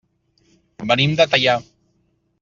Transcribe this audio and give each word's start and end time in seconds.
Venim 0.91 1.13
de 1.19 1.27
Teià. 1.33 1.55